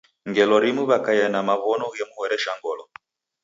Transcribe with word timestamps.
Ngelo 0.29 0.55
rimu 0.63 0.83
wakaia 0.89 1.27
na 1.31 1.39
maw'ono 1.47 1.85
ghemhoresha 1.95 2.51
ngolo. 2.57 2.83